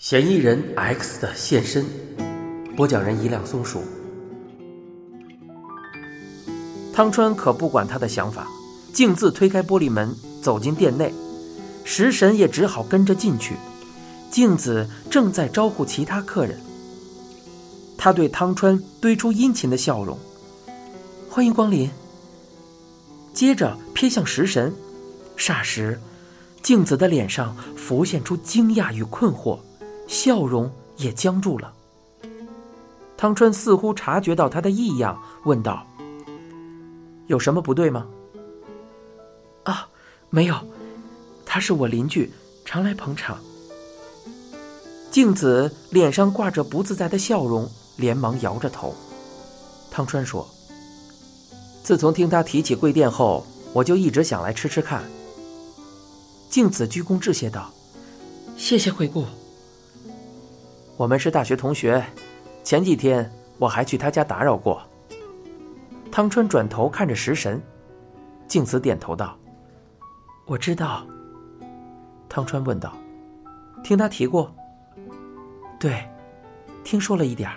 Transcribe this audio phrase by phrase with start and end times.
[0.00, 1.84] 嫌疑人 X 的现身，
[2.74, 3.82] 播讲人一辆松鼠。
[6.90, 8.48] 汤川可不管他的想法，
[8.94, 11.12] 径自推开玻璃门，走进店内。
[11.84, 13.56] 食神也只好跟着进去。
[14.30, 16.58] 镜子正在招呼其他客人。
[17.98, 20.18] 他对汤川堆出殷勤的笑容
[21.28, 21.90] ：“欢迎光临。”
[23.34, 24.72] 接着瞥向食神，
[25.36, 26.00] 霎时，
[26.62, 29.58] 镜子的脸上浮现出惊讶与困惑。
[30.10, 31.72] 笑容也僵住了。
[33.16, 35.86] 汤川似乎察觉到他的异样，问道
[37.28, 38.04] ：“有什么不对吗
[39.62, 39.86] ？”“啊，
[40.28, 40.56] 没有，
[41.46, 42.32] 他是我邻居，
[42.64, 43.38] 常来捧场。”
[45.12, 48.92] 静子脸上挂着不自在的笑容，连忙摇着头。
[49.92, 50.44] 汤川说
[51.84, 55.04] ：“自从听他提起贵店后，我就一直想来吃吃看。”
[56.50, 57.70] 静子鞠躬致谢道
[58.58, 59.24] ：“谢谢惠顾。”
[61.00, 62.04] 我们是大学同学，
[62.62, 64.82] 前几天我还去他家打扰过。
[66.12, 67.58] 汤川转头看着食神，
[68.46, 69.34] 静子点头道
[70.44, 71.06] ：“我知道。”
[72.28, 72.92] 汤川问道
[73.82, 74.54] ：“听他提过
[75.80, 76.06] ？”“对，
[76.84, 77.56] 听说了一点儿。”“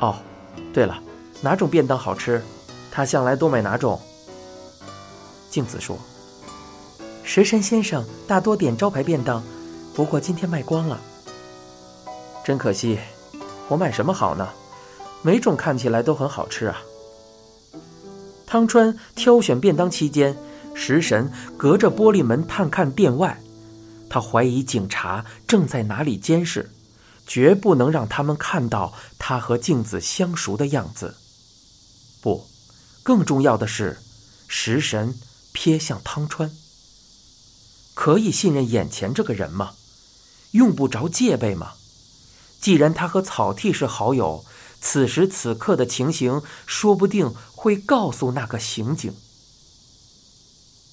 [0.00, 0.16] 哦，
[0.74, 1.02] 对了，
[1.40, 2.42] 哪种便当好吃？
[2.90, 3.98] 他向来多买哪种？”
[5.48, 5.96] 静子说
[7.24, 9.42] ：“食神先生大多点招牌便当，
[9.94, 11.00] 不过今天卖光了。”
[12.50, 12.98] 真可惜，
[13.68, 14.48] 我买什么好呢？
[15.22, 16.82] 每种看起来都很好吃啊。
[18.44, 20.36] 汤川挑选便当期间，
[20.74, 23.40] 食神隔着玻璃门探看店外，
[24.08, 26.72] 他怀疑警察正在哪里监视，
[27.24, 31.14] 绝不能让他们看到他和镜子相熟的样子。
[32.20, 32.48] 不，
[33.04, 33.96] 更重要的是，
[34.48, 35.14] 食神
[35.54, 36.50] 瞥向汤川。
[37.94, 39.74] 可以信任眼前这个人吗？
[40.50, 41.74] 用不着戒备吗？
[42.60, 44.44] 既然他和草剃是好友，
[44.80, 49.14] 此时此刻的情形说不定会告诉那个刑警。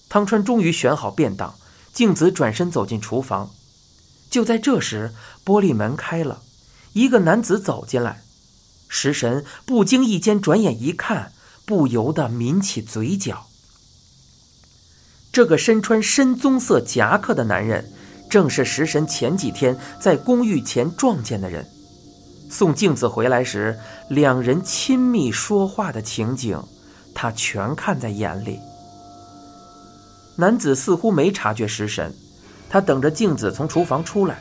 [0.09, 1.55] 汤川终于选好便当，
[1.93, 3.51] 静子转身走进厨房。
[4.29, 5.13] 就在这时，
[5.45, 6.41] 玻璃门开了，
[6.93, 8.23] 一个男子走进来。
[8.87, 11.33] 食神不经意间转眼一看，
[11.65, 13.47] 不由得抿起嘴角。
[15.33, 17.93] 这个身穿深棕色夹克的男人。
[18.29, 21.65] 正是食神前几天在公寓前撞见的人，
[22.49, 23.77] 送镜子回来时，
[24.09, 26.61] 两人亲密说话的情景，
[27.13, 28.59] 他全看在眼里。
[30.35, 32.13] 男子似乎没察觉食神，
[32.69, 34.37] 他等着镜子从厨房出来。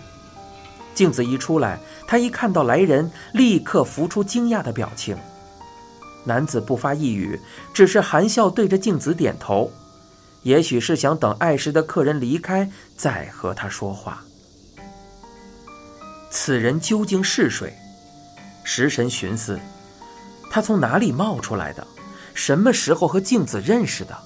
[0.94, 5.16] 镜子一出来，他一看到来人，立刻浮出惊讶的表情。
[6.24, 7.38] 男子不发一语，
[7.72, 9.70] 只是含笑对着镜子点头。
[10.46, 14.22] 也许是想等爱食的客人离开再和他说话。
[16.30, 17.76] 此人究竟是谁？
[18.62, 19.58] 食神寻思，
[20.48, 21.84] 他从哪里冒出来的？
[22.32, 24.16] 什么时候和镜子认识的？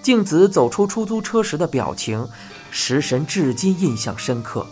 [0.00, 2.26] 镜子走出出租车时的表情，
[2.70, 4.66] 食神至今印象深刻。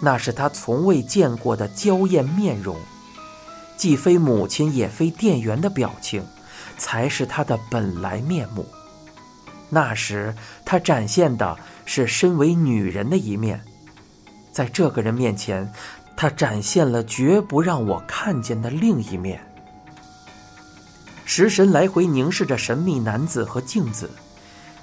[0.00, 2.76] 那是他从未见过的娇艳面容，
[3.78, 6.22] 既非母亲也非店员的表情。
[6.76, 8.66] 才是她的本来面目。
[9.68, 13.60] 那时，她展现的是身为女人的一面，
[14.52, 15.70] 在这个人面前，
[16.16, 19.40] 她展现了绝不让我看见的另一面。
[21.24, 24.08] 食神来回凝视着神秘男子和镜子，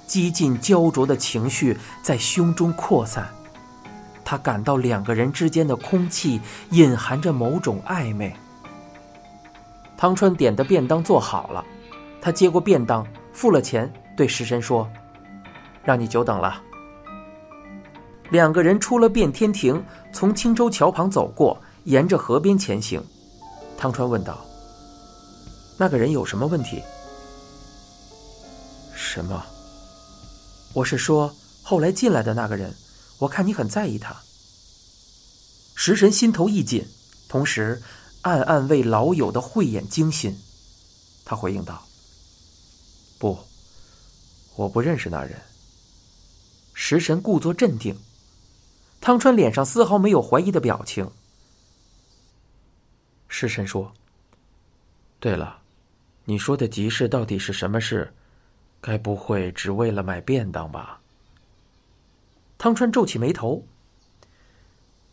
[0.06, 3.26] 几近焦灼的情绪在胸中扩散。
[4.22, 6.40] 他感到两个人之间的空气
[6.70, 8.34] 隐含着某种暧昧。
[9.96, 11.64] 汤川点的便当做好了。
[12.24, 14.90] 他接过便当，付了钱，对食神说
[15.84, 16.58] ：“让你久等了。”
[18.32, 23.04] 两个人出了变天亭，从青州桥旁走过，沿着河边前行。
[23.76, 24.42] 汤川问道
[25.76, 26.82] ：“那个人有什么问题
[28.96, 29.44] ？”“什么
[30.72, 31.30] ？”“我是说，
[31.62, 32.74] 后来进来的那个人，
[33.18, 34.16] 我看你很在意他。”
[35.76, 36.86] 食神心头一紧，
[37.28, 37.82] 同时
[38.22, 40.34] 暗暗为老友的慧眼惊心。
[41.22, 41.82] 他回应道。
[43.24, 43.38] 不，
[44.54, 45.40] 我不认识那人。
[46.74, 47.98] 食神故作镇定，
[49.00, 51.10] 汤川脸上丝毫没有怀疑的表情。
[53.26, 53.94] 食神说
[55.18, 55.60] ：“对了，
[56.26, 58.12] 你说的集市到底是什么事？
[58.82, 61.00] 该不会只为了买便当吧？”
[62.58, 63.66] 汤川皱起眉头，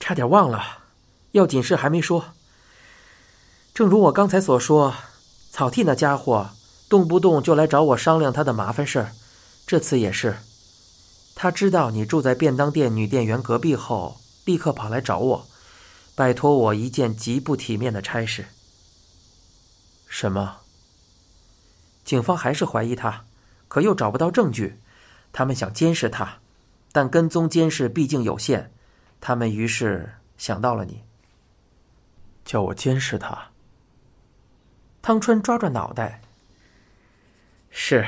[0.02, 0.84] 差点忘了，
[1.32, 2.34] 要紧事还没说。
[3.74, 4.94] 正如我刚才所说，
[5.50, 6.50] 草剃那家伙。
[6.92, 9.14] 动不动就来找我商量他的麻烦事儿，
[9.66, 10.40] 这次也是。
[11.34, 15.48] 他知道你住在便当店女店员隔壁后，立刻跑来找我，
[16.16, 18.48] 拜托我一件极不体面的差事。
[20.10, 20.58] 什么？
[22.04, 23.24] 警方还是怀疑他，
[23.70, 24.78] 可又找不到证据，
[25.32, 26.40] 他们想监视他，
[26.92, 28.70] 但跟踪监视毕竟有限，
[29.22, 31.04] 他们于是想到了你。
[32.44, 33.52] 叫我监视他。
[35.02, 36.22] 汤川抓抓脑袋。
[37.72, 38.08] 是，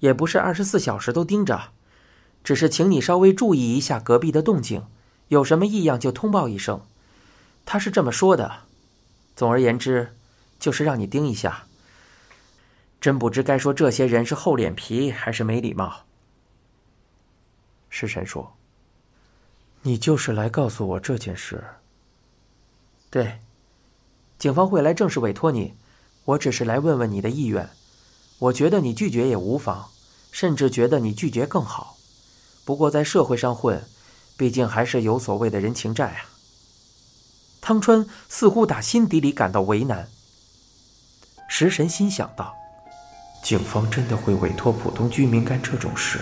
[0.00, 1.70] 也不是二十四小时都盯着，
[2.42, 4.84] 只是请你稍微注意一下隔壁的动静，
[5.28, 6.80] 有什么异样就通报一声。
[7.64, 8.64] 他是这么说的。
[9.36, 10.12] 总而言之。
[10.58, 11.66] 就是让你盯一下。
[12.98, 16.06] 真不知该说这些人是厚脸皮还是没礼貌。
[17.90, 18.56] 食神说
[19.82, 21.62] ：“你就是来告诉我这件事。”
[23.10, 23.38] 对，
[24.38, 25.74] 警方会来正式委托你，
[26.24, 27.68] 我只是来问问你的意愿。
[28.38, 29.90] 我觉得你拒绝也无妨，
[30.30, 31.96] 甚至觉得你拒绝更好。
[32.64, 33.82] 不过在社会上混，
[34.36, 36.28] 毕竟还是有所谓的人情债啊。
[37.60, 40.08] 汤川似乎打心底里感到为难。
[41.48, 42.54] 食神心想到
[43.42, 46.20] ：“警方真的会委托普通居民干这种事？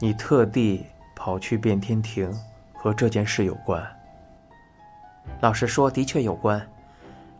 [0.00, 0.86] 你特地
[1.16, 2.32] 跑去变天庭，
[2.74, 3.84] 和这件事有关？
[5.40, 6.64] 老实说，的确有关。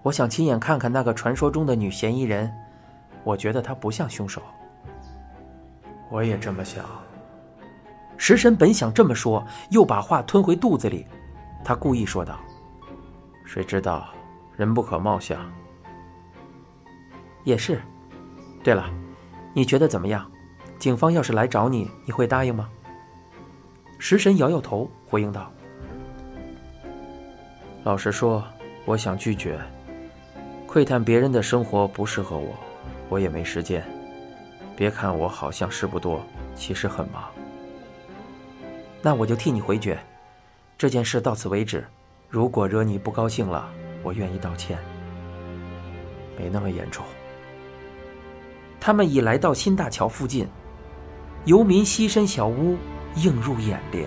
[0.08, 2.50] 我想亲眼看看那个传说中的女嫌疑人。
[3.24, 4.40] 我觉得她不像凶手。
[6.08, 6.82] 我也这么想。”
[8.16, 11.06] 食神本想这么说，又把话吞回肚子里。
[11.62, 12.40] 他故意说道。
[13.44, 14.08] 谁知道，
[14.56, 15.38] 人不可貌相。
[17.44, 17.78] 也是。
[18.64, 18.90] 对了，
[19.52, 20.28] 你觉得怎么样？
[20.78, 22.66] 警方要是来找你，你会答应吗？
[23.98, 25.52] 食神摇摇头，回应道
[27.84, 28.42] ：“老实说，
[28.86, 29.60] 我想拒绝。
[30.68, 32.54] 窥探别人的生活不适合我，
[33.08, 33.82] 我也没时间。
[34.76, 36.22] 别看我好像事不多，
[36.54, 37.24] 其实很忙。
[39.00, 39.98] 那我就替你回绝，
[40.76, 41.82] 这件事到此为止。”
[42.28, 43.66] 如果惹你不高兴了，
[44.02, 44.76] 我愿意道歉。
[46.36, 47.02] 没那么严重。
[48.78, 50.46] 他们已来到新大桥附近，
[51.46, 52.76] 游民栖身小屋
[53.16, 54.06] 映入眼帘。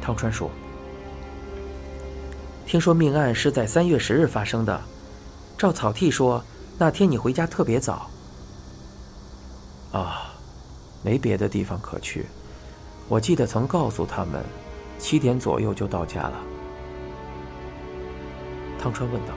[0.00, 0.50] 汤川说
[2.66, 4.82] ：“听说命案是在三月十日发生的，
[5.56, 6.42] 赵草剃说，
[6.78, 8.10] 那天你回家特别早。”
[9.92, 10.32] 啊，
[11.02, 12.26] 没别的地方可去，
[13.08, 14.42] 我记得曾告诉他们，
[14.98, 16.32] 七点左右就到家了。
[18.78, 19.34] 汤川问道：“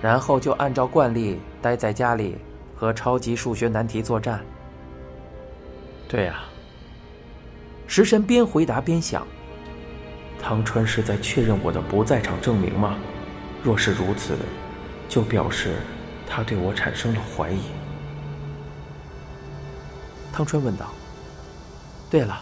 [0.00, 2.38] 然后就按照惯例待在家里，
[2.76, 4.44] 和超级数学难题作战。
[6.08, 6.44] ”“对呀。”
[7.88, 9.26] 食神边回答边想
[10.40, 12.96] ：“汤川是在确认我的不在场证明吗？
[13.64, 14.36] 若是如此，
[15.08, 15.76] 就表示
[16.28, 17.60] 他对我产生了怀疑。”
[20.32, 20.86] 汤川问道
[22.10, 22.40] ：“对了，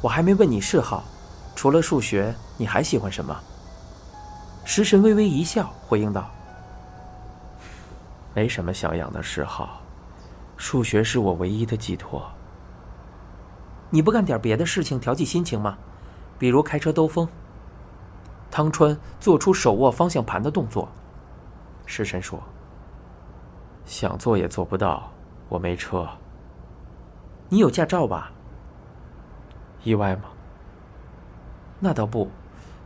[0.00, 1.04] 我还没问你嗜好，
[1.56, 3.36] 除了数学，你还喜欢什么？”
[4.64, 6.30] 食神微微一笑，回应道
[8.34, 9.80] ：“没什么像样的嗜好，
[10.56, 12.24] 数学是我唯一的寄托。
[13.90, 15.76] 你不干点别的事情调剂心情吗？
[16.38, 17.28] 比如开车兜风？”
[18.50, 20.88] 汤川做出手握方向盘的动作。
[21.86, 22.42] 食神说
[23.84, 25.10] ：“想做也做不到，
[25.48, 26.08] 我没车。
[27.48, 28.32] 你有驾照吧？
[29.82, 30.30] 意外吗？
[31.80, 32.28] 那倒不，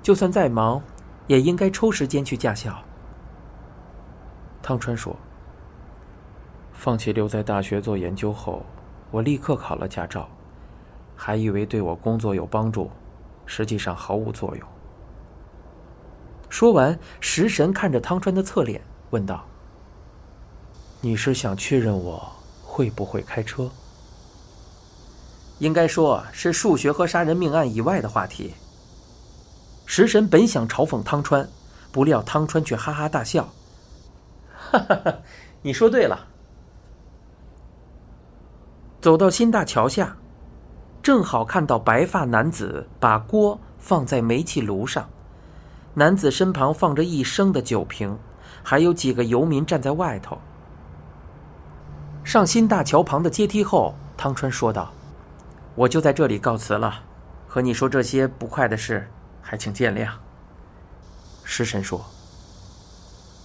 [0.03, 0.83] 就算再忙。”
[1.29, 2.75] 也应该抽时间去驾校。
[4.63, 5.15] 汤川说
[6.73, 8.65] ：“放弃留在大学做研究后，
[9.11, 10.27] 我立刻考了驾照，
[11.15, 12.91] 还以为对我工作有帮助，
[13.45, 14.69] 实际上毫无作用。”
[16.49, 19.45] 说完，食神看着汤川的侧脸，问道
[21.01, 23.71] ：“你是想确认我会不会开车？”
[25.59, 28.55] 应该说是数学和杀人命案以外的话题。
[29.87, 31.49] 食神本想嘲讽汤川，
[31.91, 33.49] 不料汤川却哈哈大笑
[34.57, 35.15] ：“哈哈哈，
[35.63, 36.27] 你说对了。”
[39.03, 40.17] 走到新大桥下，
[41.03, 45.09] 正好看到白发男子把锅放在煤气炉上，
[45.99, 48.17] 男子身旁放着一升的酒瓶，
[48.63, 50.39] 还有几个游民站在外头。
[52.23, 54.93] 上新大桥旁的阶梯后，汤川说道
[55.75, 57.03] ：“我就在这里告辞了，
[57.49, 59.11] 和你说这些不快的事。”
[59.43, 60.09] 还请见谅。
[61.43, 62.05] 食神说：“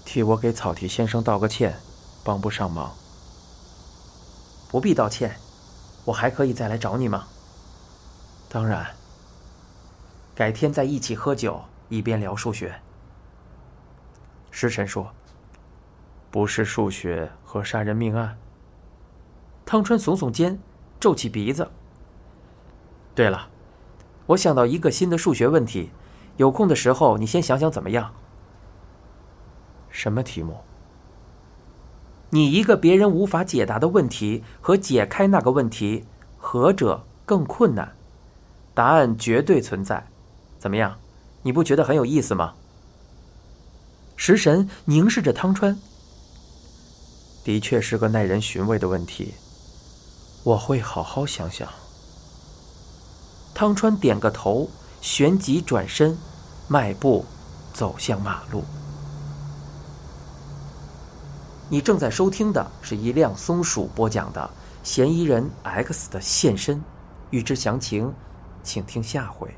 [0.06, 1.76] 替我给草剃先生道个歉，
[2.24, 2.94] 帮不上忙。
[4.70, 5.36] 不必道歉，
[6.06, 7.24] 我还可以再来找你吗？
[8.48, 8.86] 当然。
[10.36, 12.74] 改天再一起喝酒，一边聊数学。”
[14.52, 15.12] 食神说
[16.30, 18.38] ：“不是数学和杀人命案。”
[19.66, 20.60] 汤川耸耸肩，
[21.00, 21.70] 皱起鼻子。
[23.16, 23.50] 对了，
[24.26, 25.92] 我想到一个新的数学问题，
[26.38, 28.14] 有空的时候你先想想怎么样？
[29.90, 30.58] 什么题目？
[32.32, 36.06] 你一个别人无法解答的问题和解开那个问题，
[36.38, 37.96] 何者更困难？
[38.74, 40.08] 答案绝对存在，
[40.58, 40.98] 怎么样？
[41.44, 42.54] 你不觉得很有意思吗？
[44.16, 45.78] 食神凝视着汤川，
[47.44, 49.34] 的确是个耐人寻味的问题，
[50.44, 51.68] 我会好好想想。
[53.54, 54.70] 汤川点个头，
[55.02, 56.18] 旋即转身，
[56.68, 57.26] 迈步
[57.74, 58.64] 走向马路。
[61.70, 64.50] 你正在收听的是一辆松鼠播讲的
[64.88, 66.78] 《嫌疑人 X 的现身》，
[67.32, 68.14] 欲知详情，
[68.64, 69.54] 请听下回。